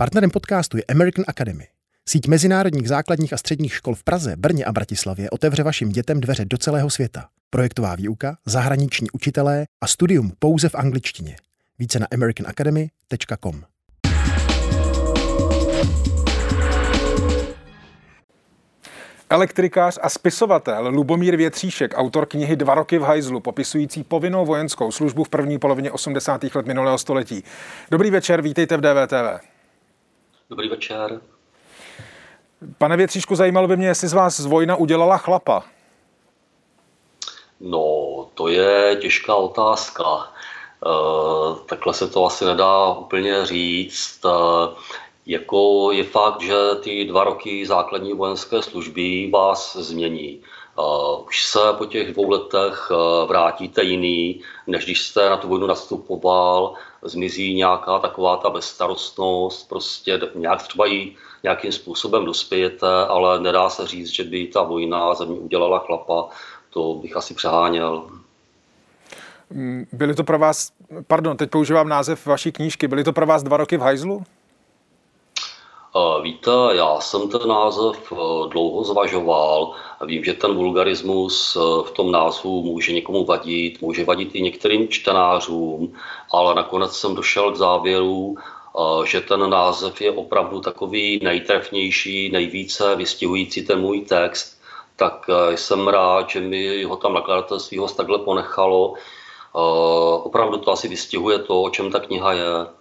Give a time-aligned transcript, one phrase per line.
[0.00, 1.66] Partnerem podcastu je American Academy.
[2.08, 6.44] Síť mezinárodních základních a středních škol v Praze, Brně a Bratislavě otevře vašim dětem dveře
[6.44, 7.28] do celého světa.
[7.50, 11.36] Projektová výuka, zahraniční učitelé a studium pouze v angličtině.
[11.78, 13.62] Více na americanacademy.com.
[19.30, 25.24] Elektrikář a spisovatel Lubomír Větříšek, autor knihy Dva roky v hajzlu, popisující povinnou vojenskou službu
[25.24, 26.44] v první polovině 80.
[26.54, 27.44] let minulého století.
[27.90, 29.59] Dobrý večer, vítejte v DVTV.
[30.50, 31.20] Dobrý večer.
[32.78, 35.62] Pane Větříšku, zajímalo by mě, jestli z vás z vojna udělala chlapa.
[37.60, 37.84] No,
[38.34, 40.02] to je těžká otázka.
[40.06, 40.28] E,
[41.66, 44.24] takhle se to asi nedá úplně říct.
[44.24, 44.28] E,
[45.26, 50.42] jako je fakt, že ty dva roky základní vojenské služby vás změní.
[50.78, 55.48] Uh, už se po těch dvou letech uh, vrátíte jiný, než když jste na tu
[55.48, 63.40] vojnu nastupoval, zmizí nějaká taková ta bezstarostnost, prostě nějak třeba i nějakým způsobem dospějete, ale
[63.40, 66.28] nedá se říct, že by ta vojna ze mě udělala chlapa,
[66.70, 68.10] to bych asi přeháněl.
[69.50, 70.72] Mm, byly to pro vás,
[71.06, 74.22] pardon, teď používám název vaší knížky, byly to pro vás dva roky v hajzlu?
[76.22, 78.12] Víte, já jsem ten název
[78.48, 79.72] dlouho zvažoval.
[80.06, 85.94] Vím, že ten vulgarismus v tom názvu může někomu vadit, může vadit i některým čtenářům,
[86.32, 88.36] ale nakonec jsem došel k závěru,
[89.04, 94.60] že ten název je opravdu takový nejtrefnější, nejvíce vystihující ten můj text,
[94.96, 98.94] tak jsem rád, že mi ho tam nakladatelství ho takhle ponechalo.
[100.22, 102.79] Opravdu to asi vystihuje to, o čem ta kniha je.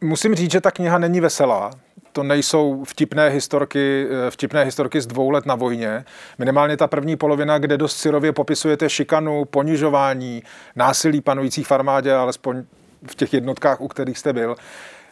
[0.00, 1.70] Musím říct, že ta kniha není veselá.
[2.12, 6.04] To nejsou vtipné historky, eh, vtipné historky z dvou let na vojně.
[6.38, 10.42] Minimálně ta první polovina, kde dost syrově popisujete šikanu, ponižování,
[10.76, 12.64] násilí panujících v armádě, alespoň
[13.10, 14.56] v těch jednotkách, u kterých jste byl.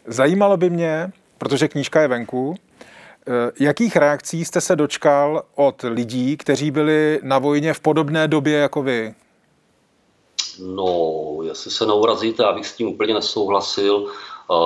[0.06, 6.36] Zajímalo by mě, protože knížka je venku, eh, jakých reakcí jste se dočkal od lidí,
[6.36, 9.14] kteří byli na vojně v podobné době jako vy?
[10.60, 14.06] No, jestli se neurazíte, abych s tím úplně nesouhlasil,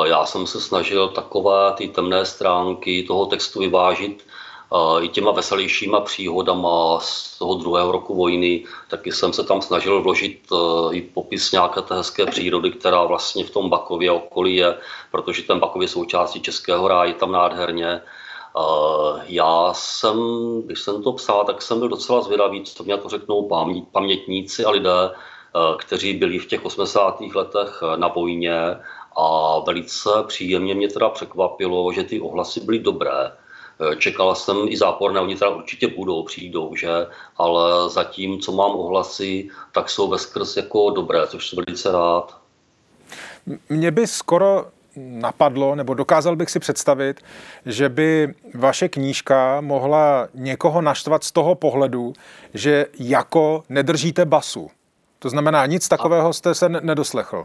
[0.05, 4.27] já jsem se snažil takové ty temné stránky toho textu vyvážit
[4.73, 10.03] eh, i těma veselějšíma příhodama z toho druhého roku vojny, taky jsem se tam snažil
[10.03, 14.79] vložit eh, i popis nějaké té hezké přírody, která vlastně v tom Bakově okolí je,
[15.11, 18.03] protože ten Bakově součástí Českého ráje tam nádherně.
[19.27, 20.19] Já jsem,
[20.67, 23.49] když jsem to psal, tak jsem byl docela zvědavý, co mě to řeknou
[23.93, 25.11] pamětníci a lidé,
[25.79, 27.21] kteří byli v těch 80.
[27.35, 28.77] letech na vojně
[29.17, 33.33] a velice příjemně mě teda překvapilo, že ty ohlasy byly dobré.
[33.99, 37.07] Čekala jsem i záporné, oni teda určitě budou, přijdou, že?
[37.37, 42.37] Ale zatím, co mám ohlasy, tak jsou veskrz jako dobré, což jsem velice rád.
[43.69, 47.21] Mě by skoro napadlo, nebo dokázal bych si představit,
[47.67, 52.13] že by vaše knížka mohla někoho naštvat z toho pohledu,
[52.55, 54.71] že jako nedržíte basu.
[55.23, 57.45] To znamená, nic takového jste se nedoslechl.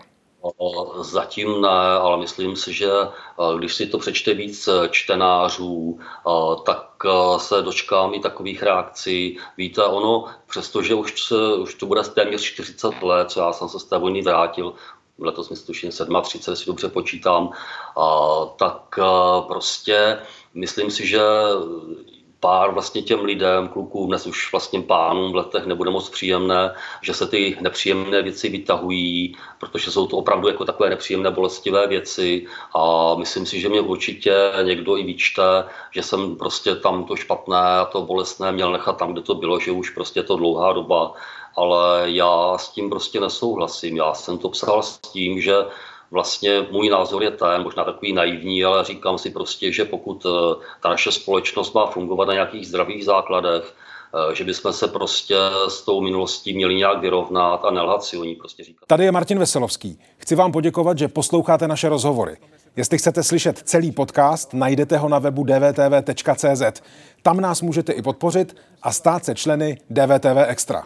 [1.02, 1.70] Zatím ne,
[2.02, 2.90] ale myslím si, že
[3.58, 6.00] když si to přečte víc čtenářů,
[6.66, 6.90] tak
[7.38, 9.38] se dočkám i takových reakcí.
[9.58, 13.84] Víte, ono, přestože už, už to bude téměř 40 let, co já jsem se z
[13.84, 14.74] té vojny vrátil,
[15.20, 15.90] letos mi tuším
[16.24, 17.50] 37, si dobře počítám,
[18.56, 19.00] tak
[19.48, 20.20] prostě
[20.54, 21.22] myslím si, že
[22.46, 27.14] pár vlastně těm lidem, klukům, dnes už vlastně pánům v letech nebude moc příjemné, že
[27.14, 32.46] se ty nepříjemné věci vytahují, protože jsou to opravdu jako takové nepříjemné, bolestivé věci
[32.76, 37.58] a myslím si, že mě určitě někdo i vyčte, že jsem prostě tam to špatné
[37.58, 41.14] a to bolestné měl nechat tam, kde to bylo, že už prostě to dlouhá doba,
[41.56, 43.98] ale já s tím prostě nesouhlasím.
[43.98, 45.56] Já jsem to psal s tím, že
[46.12, 50.66] vlastně můj názor je ten, možná takový naivní, ale říkám si prostě, že pokud eh,
[50.82, 53.74] ta naše společnost má fungovat na nějakých zdravých základech,
[54.32, 55.36] eh, že bychom se prostě
[55.68, 58.86] s tou minulostí měli nějak vyrovnat a nelhat si o ní prostě říkat.
[58.88, 60.00] Tady je Martin Veselovský.
[60.18, 62.38] Chci vám poděkovat, že posloucháte naše rozhovory.
[62.76, 66.82] Jestli chcete slyšet celý podcast, najdete ho na webu dvtv.cz.
[67.22, 70.84] Tam nás můžete i podpořit a stát se členy DVTV Extra.